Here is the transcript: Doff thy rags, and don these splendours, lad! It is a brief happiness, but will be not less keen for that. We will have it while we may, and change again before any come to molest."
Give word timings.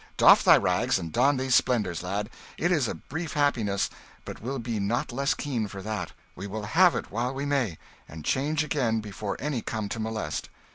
Doff 0.17 0.43
thy 0.43 0.57
rags, 0.57 0.97
and 0.97 1.11
don 1.11 1.37
these 1.37 1.53
splendours, 1.53 2.01
lad! 2.01 2.31
It 2.57 2.71
is 2.71 2.87
a 2.87 2.95
brief 2.95 3.33
happiness, 3.33 3.87
but 4.25 4.41
will 4.41 4.57
be 4.57 4.79
not 4.79 5.11
less 5.11 5.35
keen 5.35 5.67
for 5.67 5.83
that. 5.83 6.11
We 6.35 6.47
will 6.47 6.63
have 6.63 6.95
it 6.95 7.11
while 7.11 7.35
we 7.35 7.45
may, 7.45 7.77
and 8.09 8.25
change 8.25 8.63
again 8.63 9.01
before 9.01 9.37
any 9.39 9.61
come 9.61 9.89
to 9.89 9.99
molest." 9.99 10.49